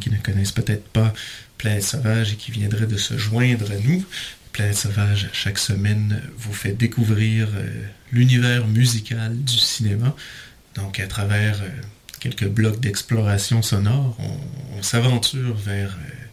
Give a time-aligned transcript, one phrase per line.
[0.00, 1.12] qui ne connaissent peut-être pas
[1.58, 4.04] Planète Sauvage et qui viendraient de se joindre à nous,
[4.52, 10.14] Planète Sauvage, chaque semaine, vous fait découvrir euh, l'univers musical du cinéma.
[10.76, 11.68] Donc à travers euh,
[12.20, 14.16] quelques blocs d'exploration sonore,
[14.76, 15.90] on, s'aventure vers...
[15.90, 16.24] Euh,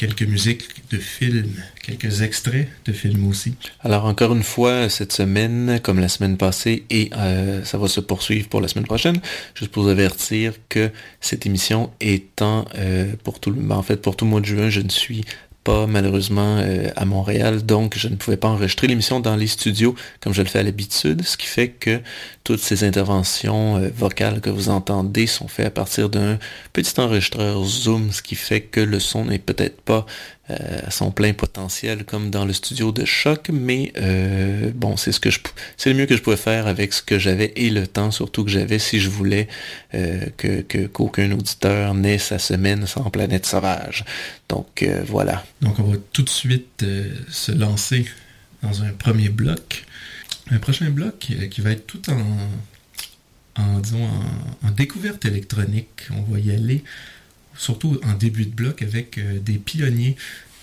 [0.00, 3.52] quelques musiques de films, quelques extraits de films aussi.
[3.80, 8.00] Alors encore une fois, cette semaine, comme la semaine passée, et euh, ça va se
[8.00, 9.20] poursuivre pour la semaine prochaine,
[9.54, 14.16] juste pour vous avertir que cette émission étant euh, pour tout le, en fait pour
[14.16, 15.22] tout le mois de juin, je ne suis
[15.64, 19.94] pas malheureusement euh, à Montréal, donc je ne pouvais pas enregistrer l'émission dans les studios
[20.20, 22.00] comme je le fais à l'habitude, ce qui fait que
[22.44, 26.38] toutes ces interventions euh, vocales que vous entendez sont faites à partir d'un
[26.72, 30.06] petit enregistreur Zoom, ce qui fait que le son n'est peut-être pas
[30.86, 35.20] à son plein potentiel comme dans le studio de choc, mais euh, bon, c'est ce
[35.20, 35.38] que je
[35.76, 38.44] c'est le mieux que je pouvais faire avec ce que j'avais et le temps surtout
[38.44, 39.48] que j'avais si je voulais
[39.94, 44.04] euh, que qu'aucun auditeur n'ait sa semaine sans planète sauvage.
[44.48, 45.44] Donc voilà.
[45.60, 46.84] Donc on va tout de suite
[47.28, 48.06] se lancer
[48.62, 49.84] dans un premier bloc.
[50.50, 54.08] Un prochain bloc qui va être tout en, en disons
[54.64, 56.08] en découverte électronique.
[56.10, 56.82] On va y aller
[57.60, 60.16] surtout en début de bloc, avec euh, des pionniers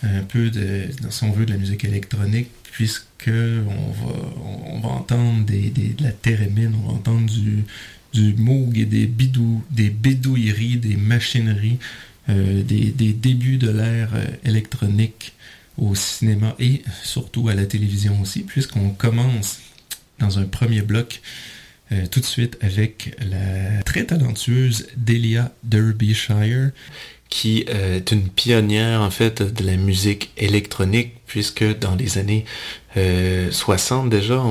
[0.04, 6.04] un peu de, si on de la musique électronique, puisque on va, entendre des, de
[6.04, 7.64] la thérémine, on va entendre du,
[8.14, 11.80] du Moog et des, bidou, des bidouilleries, des machineries,
[12.30, 15.34] euh, des, des, débuts de l'ère euh, électronique
[15.78, 19.60] au cinéma et surtout à la télévision aussi, puisqu'on commence
[20.20, 21.22] dans un premier bloc
[21.92, 26.72] euh, tout de suite avec la très talentueuse Delia Derbyshire
[27.30, 32.46] qui euh, est une pionnière en fait de la musique électronique puisque dans les années
[32.96, 34.44] 60 euh, déjà,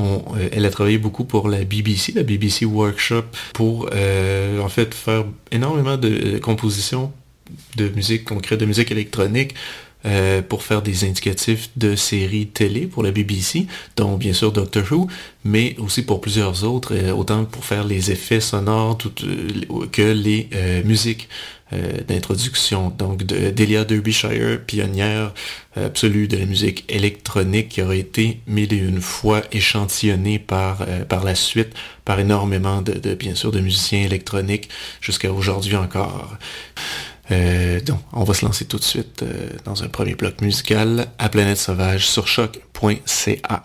[0.53, 5.97] elle a travaillé beaucoup pour la BBC, la BBC Workshop, pour en fait faire énormément
[5.97, 7.13] de compositions
[7.77, 9.55] de musique concrète, de musique électronique
[10.07, 14.85] euh, pour faire des indicatifs de séries télé pour la BBC, dont bien sûr Doctor
[14.91, 15.09] Who,
[15.45, 20.49] mais aussi pour plusieurs autres, euh, autant pour faire les effets sonores euh, que les
[20.85, 21.29] musiques
[22.07, 22.91] d'introduction.
[22.91, 25.35] Donc Delia Derbyshire, pionnière
[25.75, 31.25] absolue de la musique électronique, qui aura été mille et une fois échantillonnée par, par
[31.25, 31.75] la suite
[32.05, 34.71] par énormément de, bien sûr de musiciens électroniques
[35.01, 36.39] jusqu'à aujourd'hui encore.
[37.31, 41.09] Euh, donc, on va se lancer tout de suite euh, dans un premier bloc musical
[41.19, 43.65] à Planète Sauvage sur choc.ca.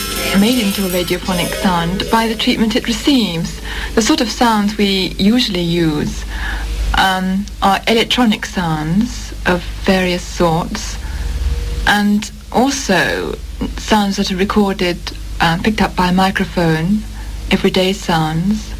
[0.39, 3.59] made into a radiophonic sound by the treatment it receives.
[3.95, 6.23] The sort of sounds we usually use
[6.97, 10.97] um, are electronic sounds of various sorts
[11.87, 13.33] and also
[13.77, 14.97] sounds that are recorded,
[15.41, 16.99] uh, picked up by a microphone,
[17.51, 18.73] everyday sounds,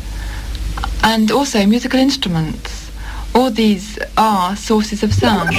[1.03, 2.91] and also musical instruments.
[3.35, 5.55] All these are sources of sound.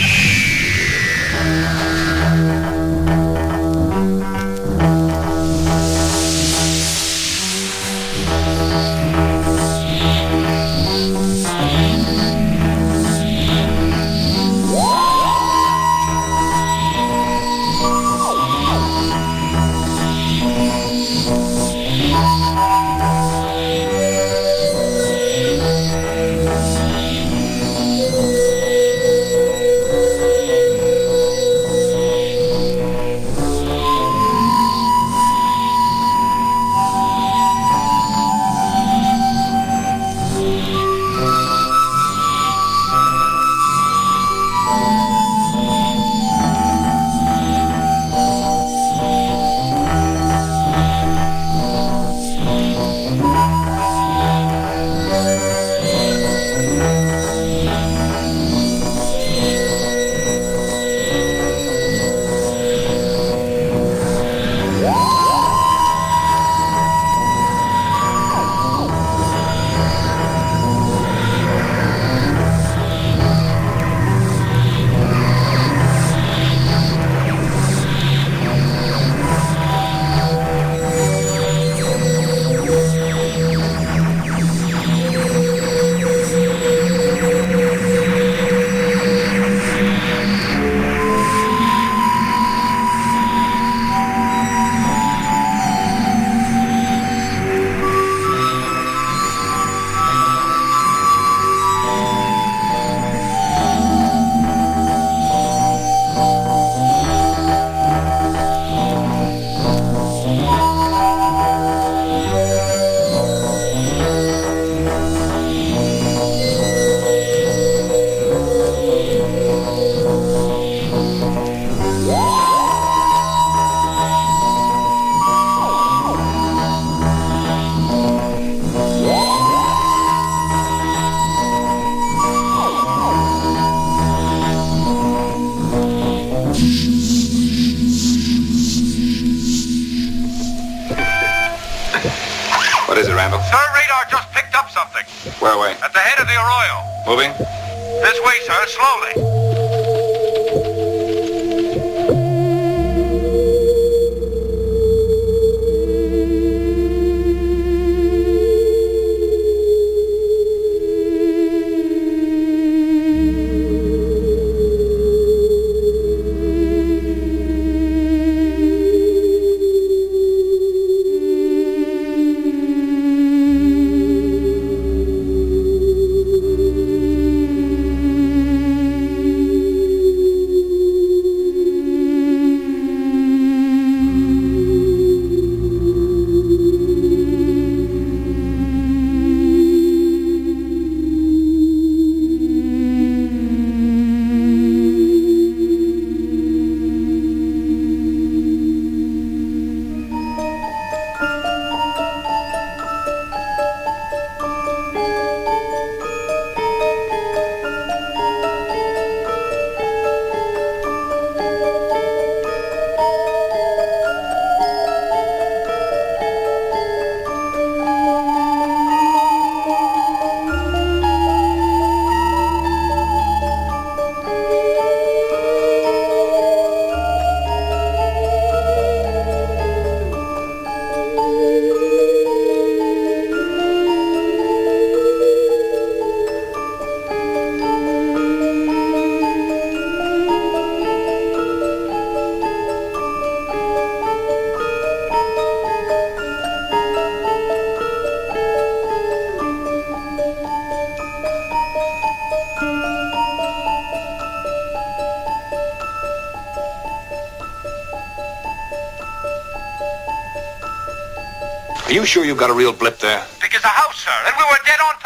[262.03, 263.21] You sure you've got a real blip there?
[263.39, 264.99] Think it's a house, sir, and we were dead on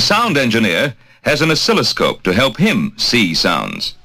[0.00, 3.96] The sound engineer has an oscilloscope to help him see sounds.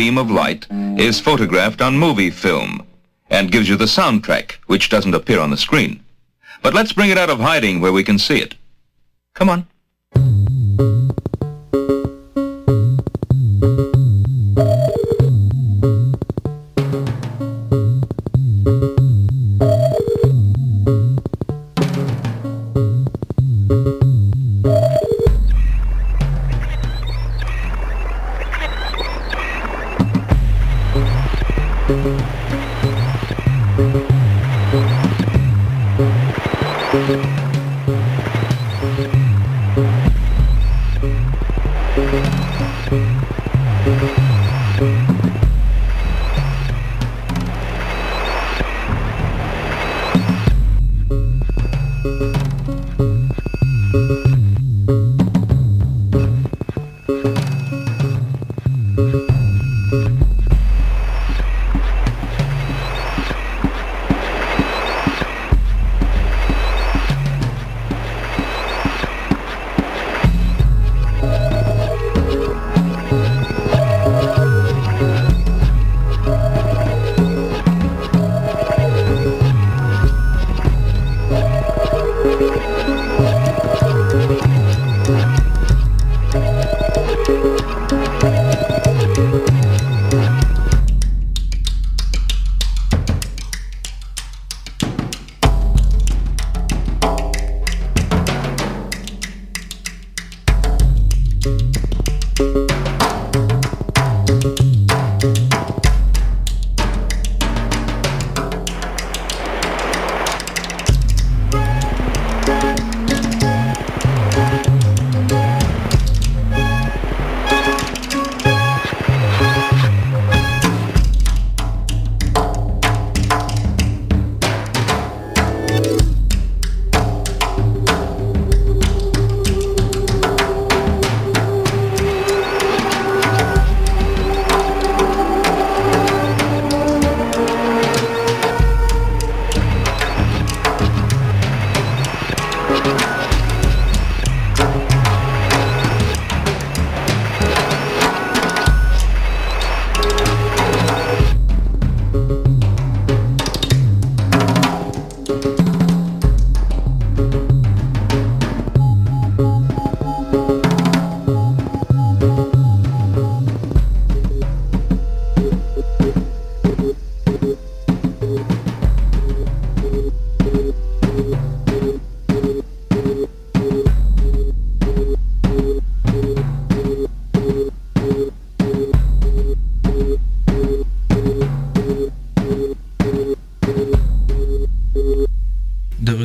[0.00, 0.66] Beam of light
[0.96, 2.86] is photographed on movie film
[3.28, 6.02] and gives you the soundtrack, which doesn't appear on the screen.
[6.62, 8.54] But let's bring it out of hiding where we can see it.
[9.34, 9.66] Come on.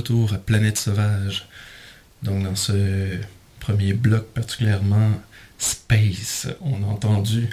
[0.05, 1.47] Retour à Planète Sauvage.
[2.21, 3.17] Donc dans ce
[3.59, 5.11] premier bloc particulièrement
[5.57, 7.49] Space, on a entendu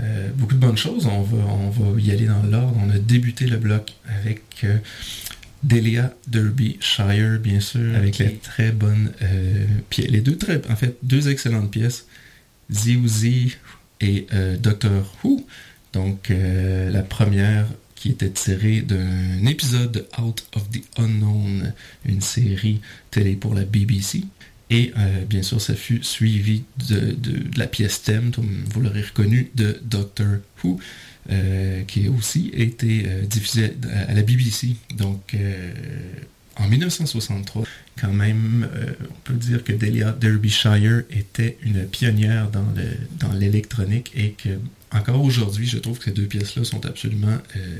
[0.00, 1.06] euh, beaucoup de bonnes choses.
[1.06, 2.76] On va, on va y aller dans l'ordre.
[2.84, 4.78] On a débuté le bloc avec euh,
[5.62, 10.10] Delia Derbyshire, bien sûr, avec les très bonnes euh, pièces.
[10.10, 12.06] Les deux très, en fait, deux excellentes pièces.
[12.72, 12.98] Z
[14.00, 15.46] et euh, Doctor Who.
[15.92, 17.66] Donc la première
[18.04, 21.72] qui était tirée d'un épisode de Out of the Unknown,
[22.04, 24.24] une série télé pour la BBC.
[24.68, 27.16] Et euh, bien sûr, ça fut suivi de,
[27.56, 30.78] la pièce thème, vous l'aurez reconnu, de Doctor Who,
[31.30, 33.72] euh, qui a aussi été euh, diffusée
[34.06, 34.76] à, la BBC.
[34.98, 35.72] Donc, euh,
[36.56, 37.64] en 1963,
[37.98, 38.68] quand même,
[39.00, 42.84] on peut dire que Delia Derbyshire était une pionnière dans le
[43.18, 44.50] dans l'électronique et que
[44.94, 47.78] encore aujourd'hui, je trouve que ces deux pièces-là sont absolument euh,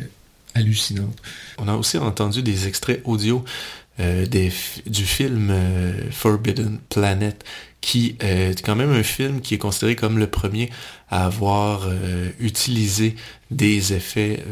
[0.55, 1.21] hallucinantes.
[1.59, 3.45] On a aussi entendu des extraits audio
[4.01, 7.45] euh, du film euh, Forbidden Planet,
[7.81, 10.71] qui est quand même un film qui est considéré comme le premier
[11.11, 11.87] à avoir
[12.41, 13.15] utilisé
[13.51, 14.43] des effets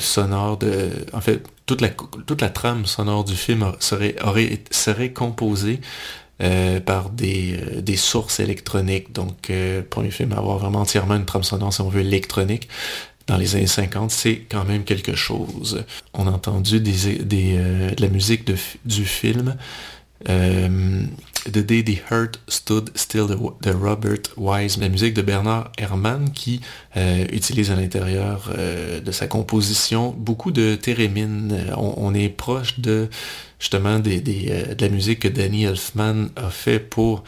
[0.00, 0.58] sonores.
[1.12, 1.80] En fait, toute
[2.40, 5.80] la, trame sonore du film serait composée
[6.42, 9.12] euh, par des, euh, des sources électroniques.
[9.12, 12.68] Donc, euh, premier film à avoir vraiment entièrement une trame sonore, si on veut, électronique
[13.26, 15.84] dans les années 50, c'est quand même quelque chose.
[16.14, 19.56] On a entendu des, des, euh, de la musique de du film
[20.26, 26.60] The Day the Heart Stood Still de, Robert Wise, la musique de Bernard Herrmann qui
[27.32, 28.50] utilise à l'intérieur
[29.02, 31.72] de sa composition beaucoup de thérémine.
[31.78, 33.08] On est proche de
[33.60, 37.22] justement des, de la musique que Danny Elfman a fait pour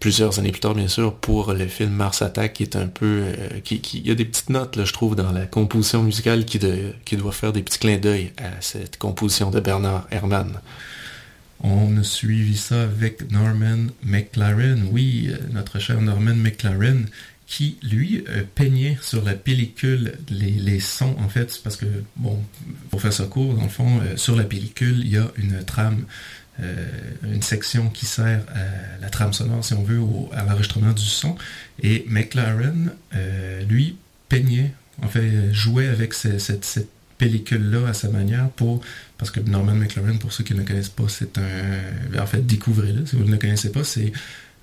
[0.00, 3.26] plusieurs années plus tard, bien sûr, pour le film Mars Attack, qui est un peu...
[3.62, 6.44] qui, qui, il y a des petites notes, là, je trouve, dans la composition musicale
[6.44, 6.58] qui,
[7.04, 10.58] qui doit faire des petits clins d'œil à cette composition de Bernard Herrmann.
[11.60, 17.06] On a suivi ça avec Norman McLaren, oui, notre cher Norman McLaren,
[17.46, 22.42] qui, lui, peignait sur la pellicule les, sons, en fait, parce que, bon,
[22.90, 26.06] pour faire ça court, dans le fond, sur la pellicule, il y a une trame
[26.60, 26.86] euh,
[27.24, 30.00] une section qui sert à la trame sonore, si on veut,
[30.32, 31.34] à l'enregistrement du son.
[31.82, 33.96] Et McLaren, euh, lui,
[34.28, 38.82] peignait, en fait, jouait avec ce, cette, pellicule-là à sa manière pour.
[39.18, 42.20] Parce que Norman McLaren, pour ceux qui ne connaissent pas, c'est un.
[42.20, 43.06] En fait, découvrez-le.
[43.06, 44.12] Si vous ne le connaissez pas, c'est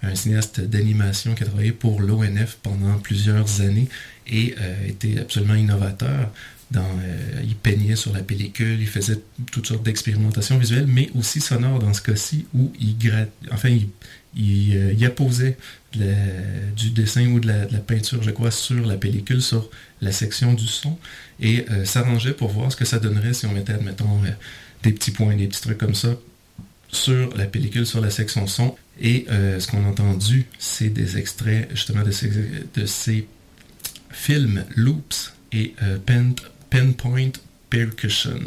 [0.04, 3.88] un cinéaste d'animation qui a travaillé pour l'ONF pendant plusieurs années
[4.28, 6.32] et euh, était absolument innovateur
[6.74, 9.20] euh, il peignait sur la pellicule, il faisait
[9.52, 12.96] toutes sortes d'expérimentations visuelles, mais aussi sonores dans ce cas-ci, où il,
[13.52, 13.70] enfin,
[14.36, 15.58] il, euh, apposait
[15.94, 20.14] du dessin ou de la, de la, peinture, je crois, sur la pellicule, sur la
[20.14, 20.98] section du son,
[21.42, 24.22] et s'arrangeait pour voir ce que ça donnerait si on mettait, admettons,
[24.84, 26.16] des petits points, des petits trucs comme ça
[26.92, 28.76] sur la pellicule, sur la section son.
[29.02, 32.12] Et euh, ce qu'on a entendu, c'est des extraits justement de
[32.86, 33.28] ces,
[34.12, 36.36] films Loops et euh, pen,
[36.70, 37.32] Pinpoint
[37.70, 38.40] Percussion.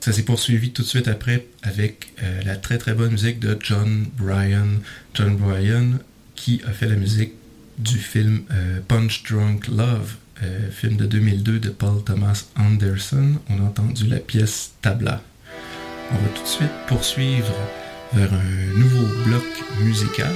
[0.00, 3.56] Ça s'est poursuivi tout de suite après avec euh, la très très bonne musique de
[3.58, 4.80] John Bryan.
[5.14, 5.98] John Bryan
[6.34, 7.32] qui a fait la musique
[7.78, 8.42] du film
[8.88, 10.14] Punch Drunk Love,
[10.70, 13.36] film de 2002 de Paul Thomas Anderson.
[13.48, 15.22] On a entendu la pièce Tabla.
[16.10, 17.54] On va tout de suite poursuivre
[18.16, 19.44] vers un nouveau bloc
[19.84, 20.32] musical.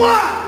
[0.00, 0.39] Que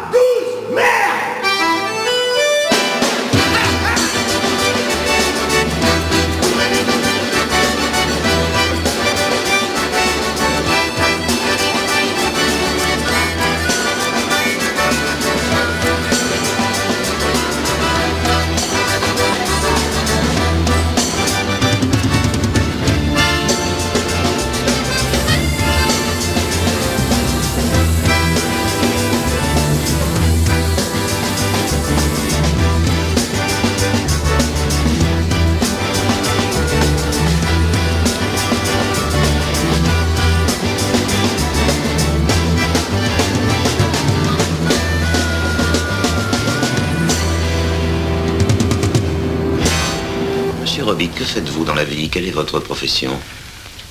[52.12, 53.18] Quelle est votre profession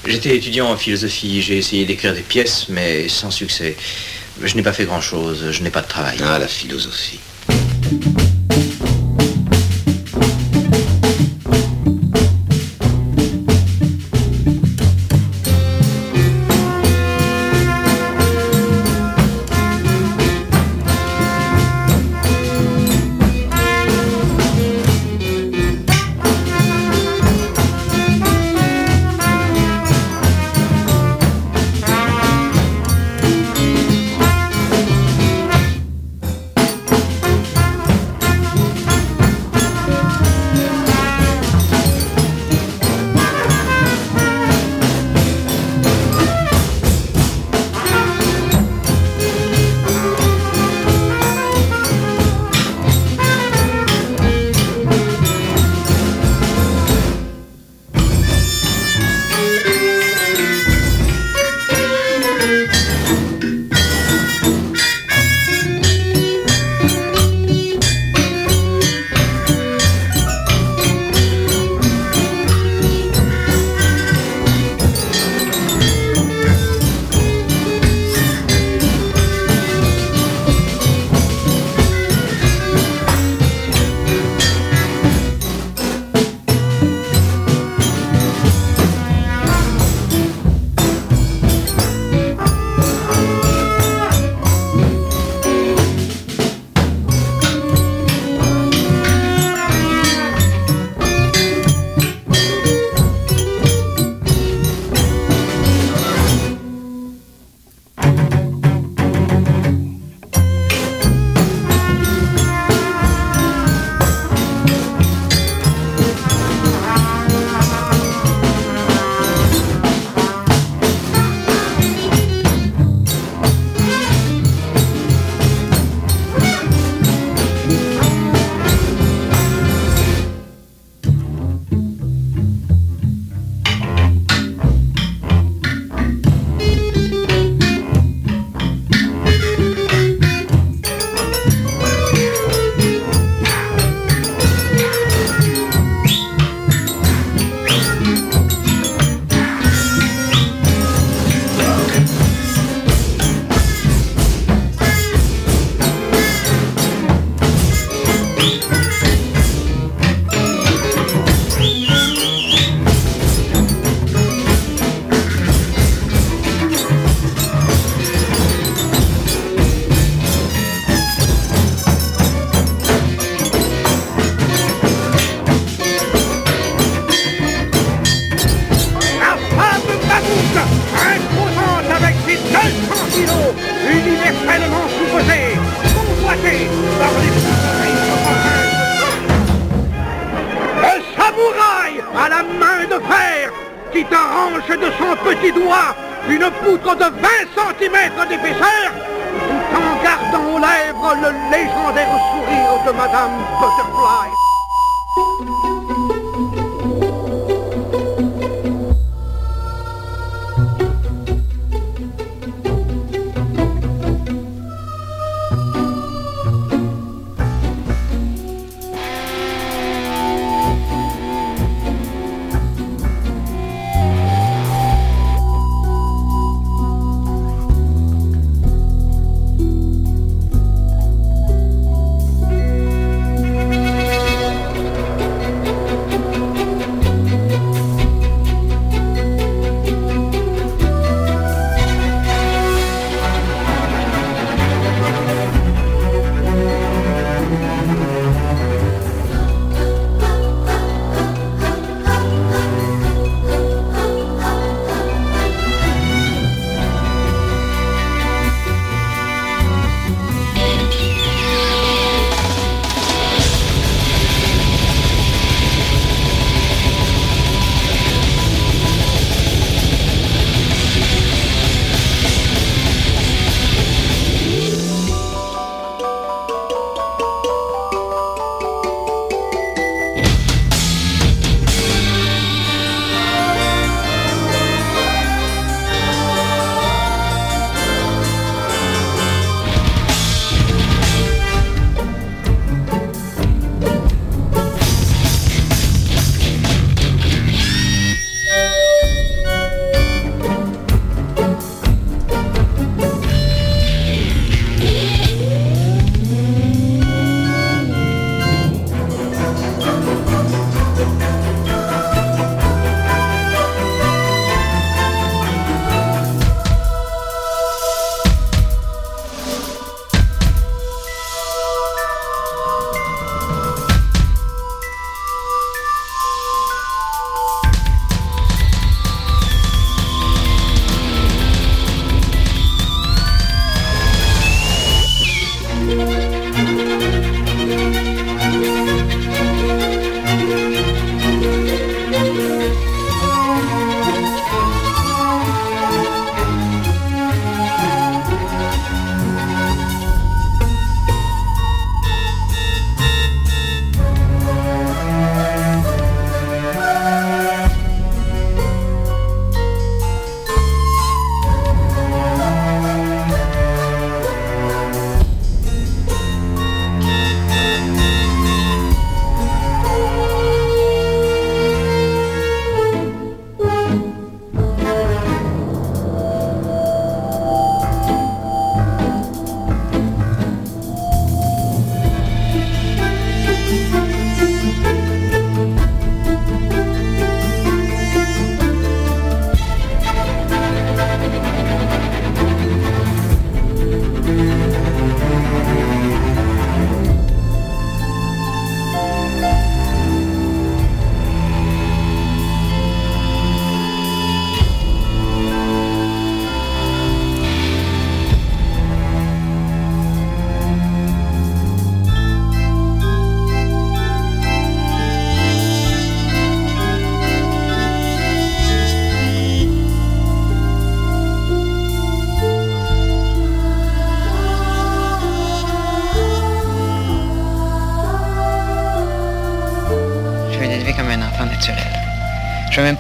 [0.06, 1.42] J'étais étudiant en philosophie.
[1.42, 3.76] J'ai essayé d'écrire des pièces, mais sans succès.
[4.40, 5.50] Je n'ai pas fait grand-chose.
[5.50, 6.20] Je n'ai pas de travail.
[6.24, 7.20] Ah, la philosophie.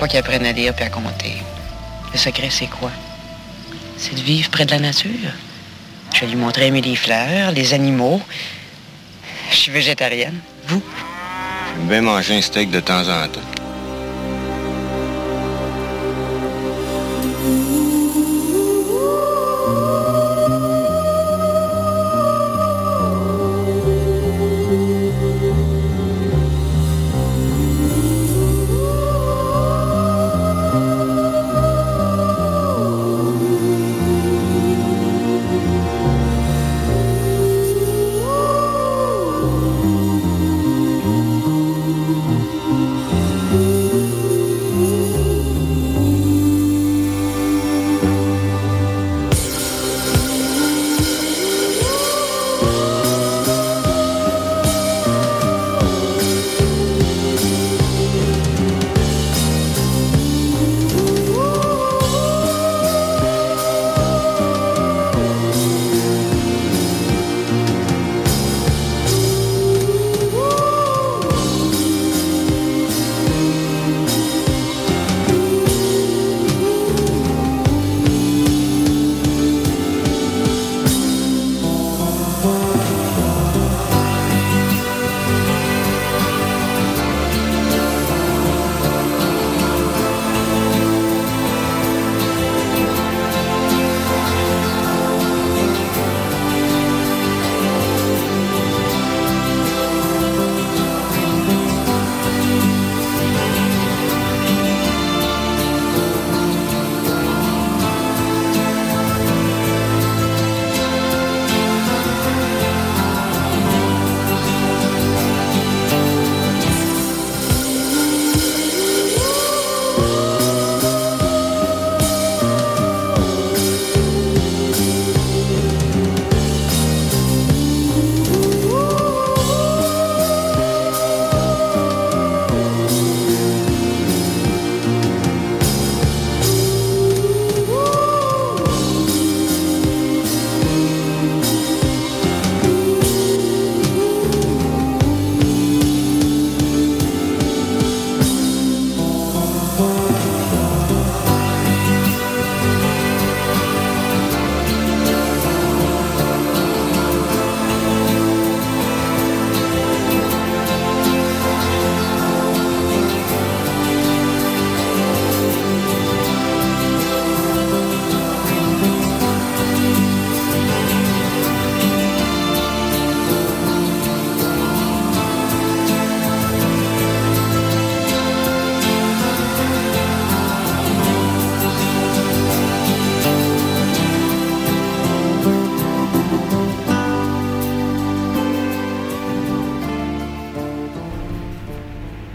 [0.01, 1.37] Pas qu'il apprenne à lire puis à compter.
[2.11, 2.89] Le secret, c'est quoi?
[3.97, 5.31] C'est de vivre près de la nature.
[6.15, 8.19] Je lui montrer aimer les fleurs, les animaux.
[9.51, 10.39] Je suis végétarienne.
[10.67, 10.81] Vous?
[11.75, 13.50] J'aime bien manger un steak de temps en temps.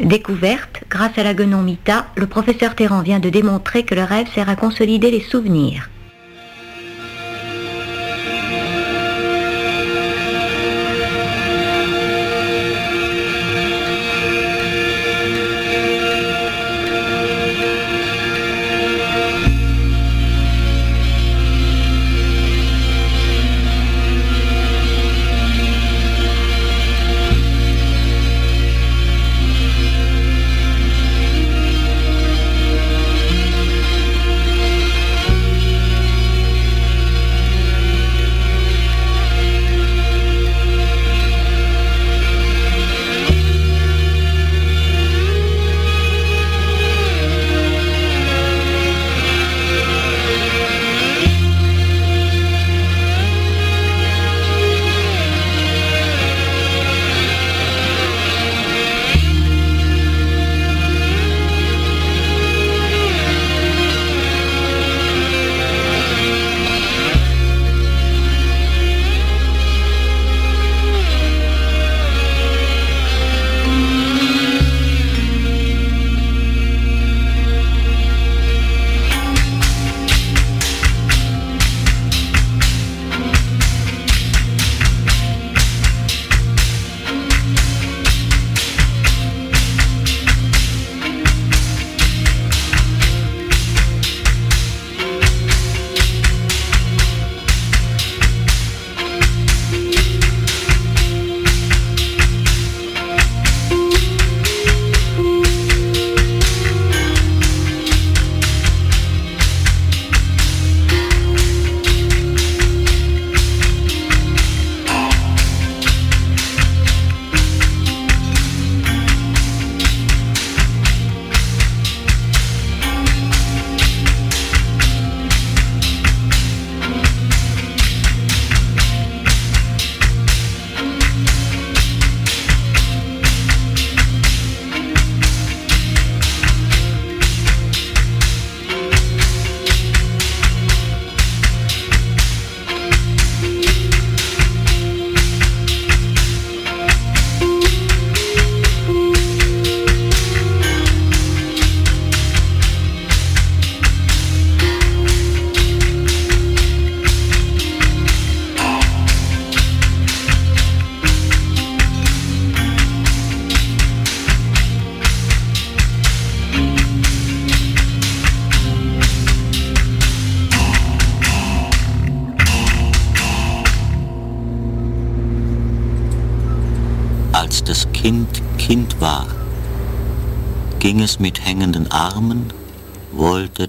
[0.07, 4.29] Découverte, grâce à la guenon Mita, le professeur Terran vient de démontrer que le rêve
[4.33, 5.91] sert à consolider les souvenirs.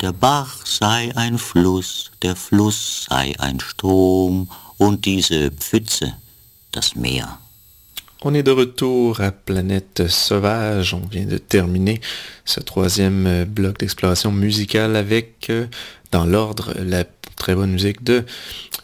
[0.05, 0.59] Bach
[3.69, 4.47] Strom
[5.59, 6.03] Pfütze.
[8.23, 10.93] On est de retour à Planète Sauvage.
[10.93, 12.01] On vient de terminer
[12.45, 15.67] ce troisième bloc d'exploration musicale avec, euh,
[16.11, 17.03] dans l'ordre, la
[17.35, 18.23] très bonne musique de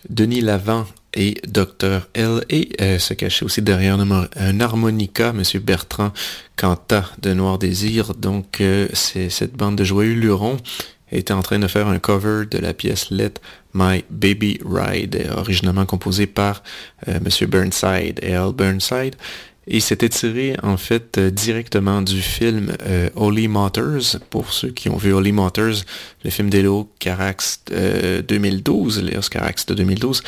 [0.10, 2.08] Denis Lavant et Dr.
[2.14, 2.44] L.
[2.50, 5.44] Et euh, se cachait aussi derrière un, harmonica, M.
[5.62, 6.12] Bertrand
[6.56, 8.14] Canta de Noir Désir.
[8.16, 10.58] Donc, euh, c'est cette bande de joyeux lurons
[11.14, 13.34] était en train de faire un cover de la pièce Let
[13.74, 16.64] My Baby Ride, originalement composée par
[17.08, 17.50] euh, M.
[17.50, 19.16] Burnside et Al Burnside.
[19.66, 24.18] Et c'était tiré en fait euh, directement du film euh, Holy Motors.
[24.30, 25.84] Pour ceux qui ont vu Holy Motors,
[26.24, 30.22] le film d'Elo Carax 2012, Léos Carax de 2012,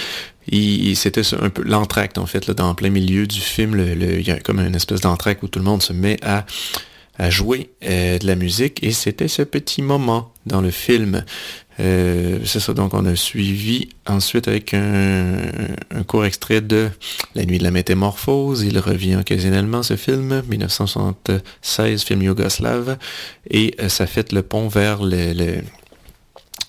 [0.95, 3.77] c'était un peu l'entracte en fait, là, dans plein milieu du film.
[3.77, 6.45] il y a comme une espèce d'entracte où tout le monde se met à,
[7.17, 8.83] à jouer euh, de la musique.
[8.83, 11.23] Et c'était ce petit moment dans le film
[11.79, 15.41] euh, c'est ça, donc on a suivi ensuite avec un,
[16.07, 16.89] court extrait de
[17.35, 18.63] La nuit de la métamorphose.
[18.63, 22.97] Il revient occasionnellement ce film, 1976, film yougoslave,
[23.49, 25.61] et euh, ça fait le pont vers le...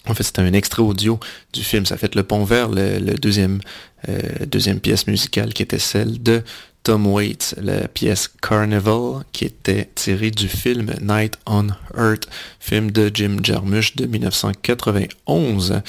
[0.09, 1.21] en fait, c'était un extrait audio
[1.53, 1.87] du film.
[1.87, 3.61] Ça fait le pont vers le, deuxième,
[4.09, 6.43] euh, deuxième pièce musicale qui était celle de
[6.87, 11.67] Tom Waits, la pièce Carnival, qui était tirée du film Night on
[11.99, 12.29] Earth,
[12.61, 15.83] film de Jim Jarmusch de 1991.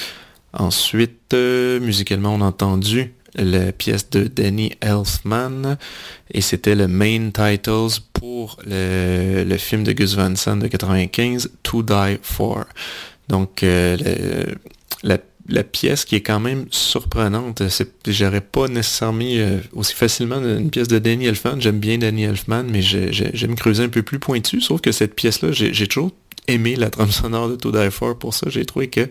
[0.54, 5.78] Ensuite, euh, musicalement, on a entendu la pièce de Danny Elfman
[6.32, 11.84] et c'était le main titles pour le, film de Gus Van Sant de 95, To
[11.84, 12.66] Die For.
[13.28, 14.56] Donc, euh,
[15.04, 15.20] la
[15.50, 17.64] la pièce qui est quand même surprenante.
[18.08, 21.60] J'aurais pas nécessairement mis euh, aussi facilement une pièce de Danny Elfman.
[21.60, 24.62] J'aime bien Danny Elfman, mais j'aime creuser un peu plus pointu.
[24.62, 26.12] Sauf que cette pièce-là, j'ai toujours
[26.48, 27.90] aimé la trame sonore de To Die
[28.20, 28.48] pour ça.
[28.50, 29.08] J'ai trouvé que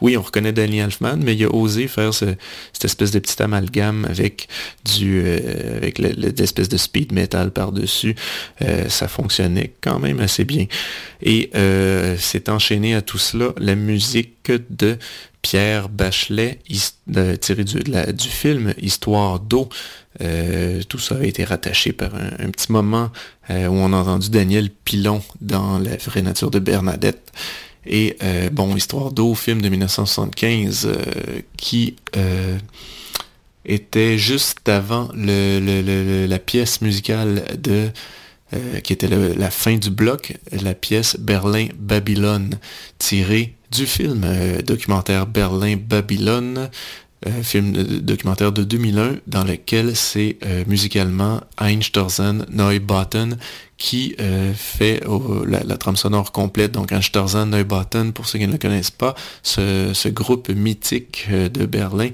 [0.00, 2.38] oui, on reconnaît Danny Elfman, mais il a osé faire cette
[2.82, 4.48] espèce de petit amalgame avec
[4.84, 8.16] du, euh, avec l'espèce de speed metal par-dessus.
[8.62, 10.66] Euh, ça fonctionnait quand même assez bien.
[11.22, 14.96] Et euh, c'est enchaîné à tout cela la musique de
[15.42, 16.60] Pierre Bachelet,
[17.40, 19.68] tiré du, film Histoire d'eau.
[20.20, 23.10] Euh, tout ça a été rattaché par un, petit moment
[23.48, 27.32] euh, où on a entendu Daniel Pilon dans La vraie nature de Bernadette.
[27.86, 30.88] Et euh, bon, Histoire d'eau, film de 1975,
[31.56, 31.96] qui
[33.64, 37.90] était juste avant la pièce musicale de
[38.82, 42.58] qui était la fin du bloc, la pièce Berlin-Babylone,
[42.98, 44.26] tirée du film
[44.64, 46.68] documentaire Berlin-Babylone
[47.26, 53.36] euh, film documentaire de 2001 dans lequel c'est euh, musicalement Einstürzen Neubauten
[53.76, 55.02] qui euh, fait
[55.46, 56.72] la, trame sonore complète.
[56.72, 62.08] Donc Einstürzen Neubauten, pour ceux qui ne le connaissent pas, ce, groupe mythique de Berlin,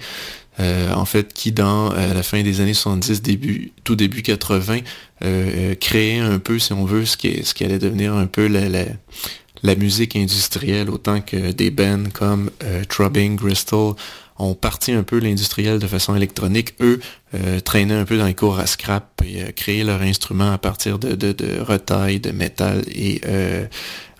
[0.58, 4.78] en fait, qui dans la fin des années 70, début, tout début 80,
[5.20, 10.90] créait un peu, si on veut, ce qui, allait devenir un peu la, musique industrielle,
[10.90, 12.50] autant que des bands comme
[12.88, 13.94] Trubbing, Bristol,
[14.38, 16.74] ont parti un peu l'industriel de façon électronique.
[16.80, 17.00] Eux
[17.34, 20.58] euh, traînaient un peu dans les cours à scrap et euh, créaient leur instrument à
[20.58, 23.66] partir de, de, de de métal et euh,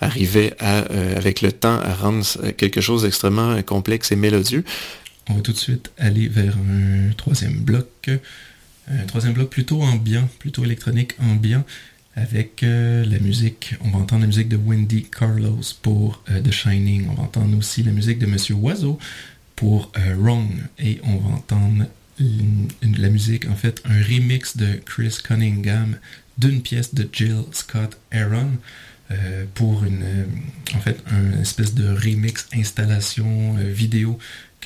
[0.00, 2.24] arrivaient à, euh, avec le temps à rendre
[2.56, 4.64] quelque chose d'extrêmement complexe et mélodieux.
[5.28, 8.10] On va tout de suite aller vers un troisième bloc.
[8.88, 11.64] Un troisième bloc plutôt ambiant, plutôt électronique ambiant
[12.14, 17.14] avec la musique, on va entendre la musique de Wendy Carlos pour The Shining, on
[17.14, 18.98] va entendre aussi la musique de Monsieur Oiseau
[19.56, 20.48] pour euh, Wrong.
[20.78, 21.86] Et on va entendre
[22.18, 25.96] la musique, en fait, un remix de Chris Cunningham
[26.38, 28.52] d'une pièce de Jill Scott Aaron
[29.10, 30.24] euh, pour une, euh,
[30.74, 34.18] en fait, un espèce de remix installation vidéo,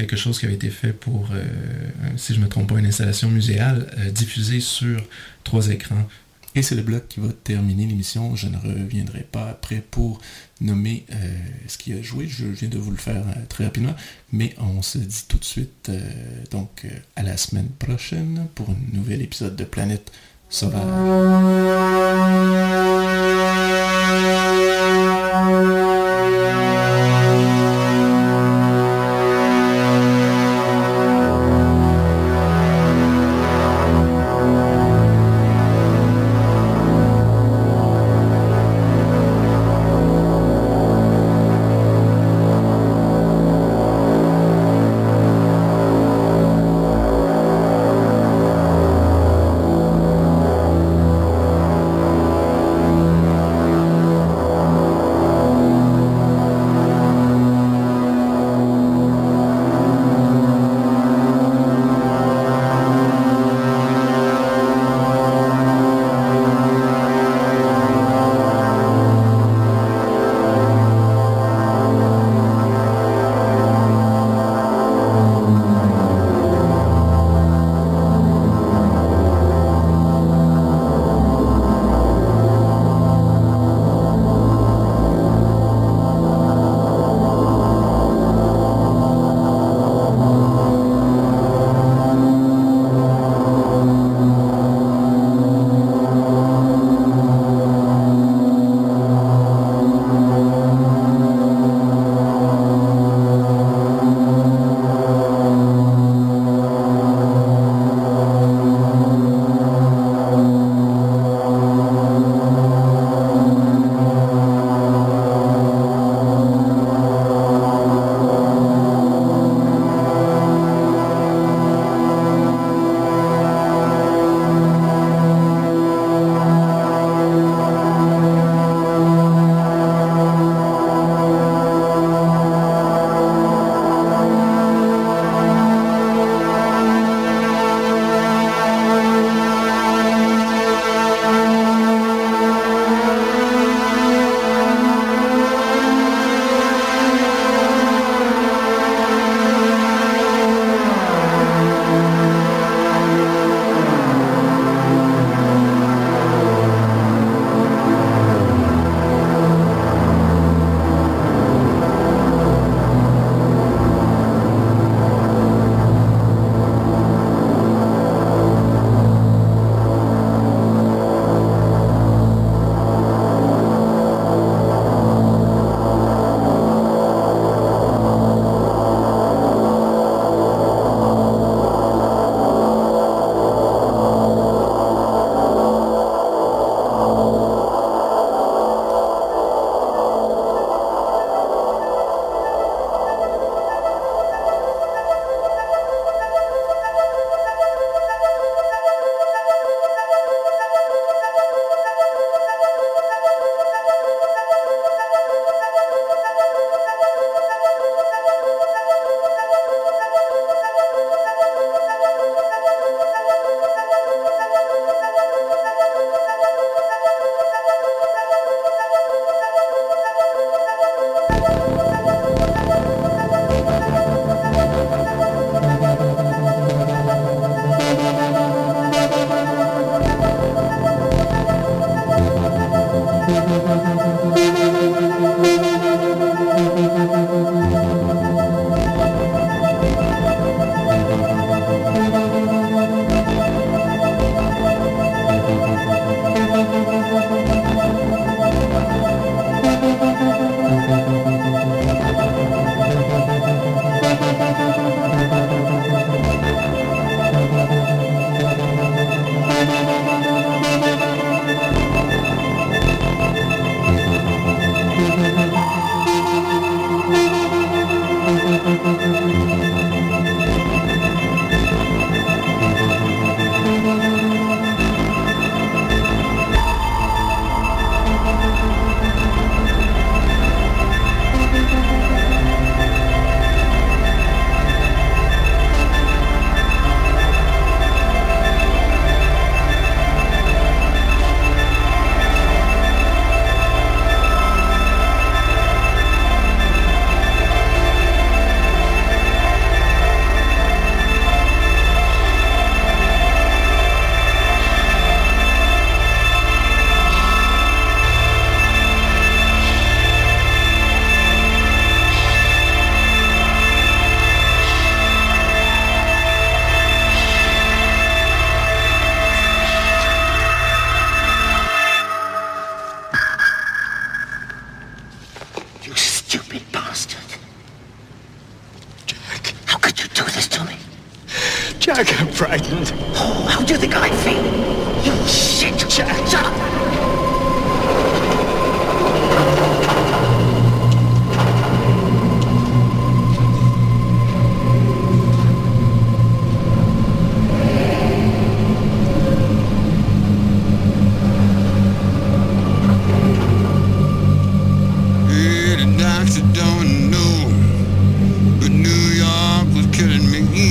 [0.07, 1.28] quelque chose qui avait été fait pour,
[2.16, 5.03] si je ne me trompe pas, une installation muséale diffusée sur
[5.44, 6.07] trois écrans
[6.55, 8.34] et c'est le bloc qui va terminer l'émission.
[8.34, 10.20] Je ne reviendrai pas après pour
[10.61, 11.16] nommer euh,
[11.68, 12.26] ce qui a joué.
[12.26, 13.94] Je viens de vous le faire euh, très rapidement.
[14.32, 16.01] Mais on se dit tout de suite euh,
[16.51, 20.11] donc à la semaine prochaine pour un nouvel épisode de Planète
[20.48, 20.82] Sauvage.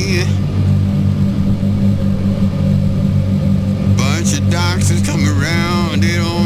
[0.10, 0.24] Me.
[3.96, 6.39] Bunch of doctors come around, they don't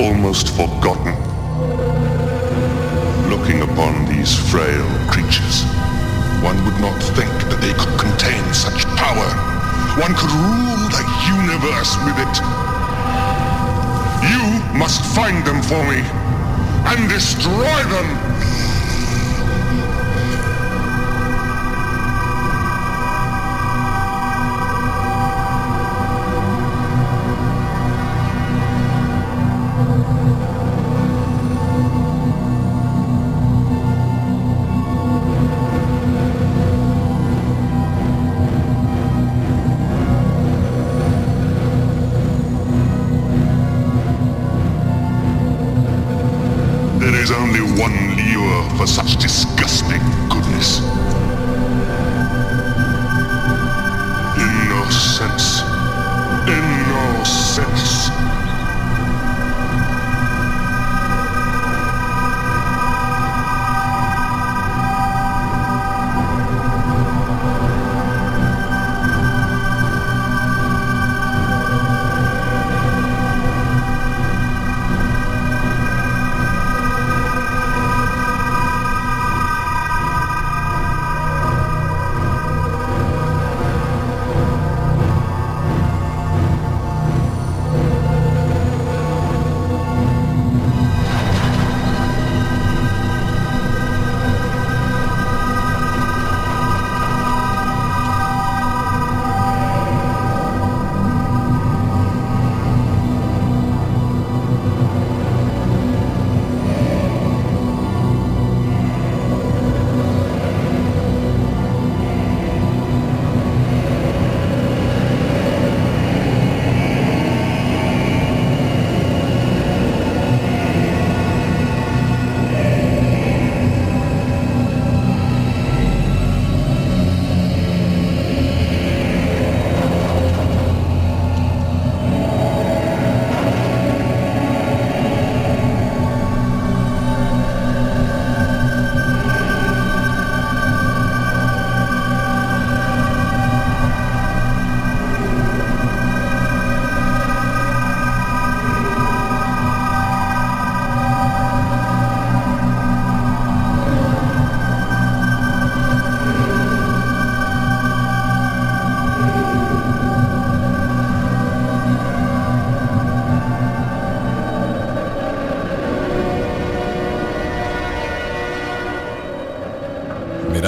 [0.00, 1.12] almost forgotten.
[3.28, 5.64] Looking upon these frail creatures,
[6.40, 9.28] one would not think that they could contain such power.
[10.00, 11.04] One could rule the
[11.36, 12.34] universe with it.
[14.24, 14.44] You
[14.78, 16.00] must find them for me
[16.88, 18.29] and destroy them.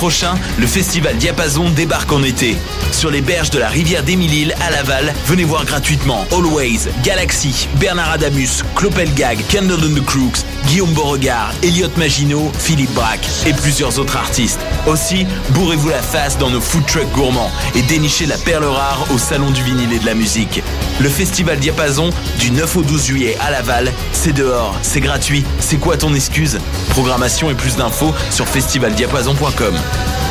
[0.00, 2.56] prochain, le festival Diapason débarque en été.
[2.90, 8.12] Sur les berges de la rivière d'Émile-Île à Laval, venez voir gratuitement Always, Galaxy, Bernard
[8.12, 14.16] Adamus, Clopelgag, Candle and the Crooks, Guillaume Beauregard, Elliot Maginot, Philippe Braque et plusieurs autres
[14.16, 14.60] artistes.
[14.86, 19.18] Aussi, bourrez-vous la face dans nos food trucks gourmands et dénichez la perle rare au
[19.18, 20.62] Salon du vinyle et de la musique.
[21.00, 25.78] Le festival Diapason, du 9 au 12 juillet à Laval, c'est dehors, c'est gratuit, c'est
[25.78, 26.58] quoi ton excuse?
[26.90, 29.74] Programmation et plus d'infos sur festivaldiapason.com.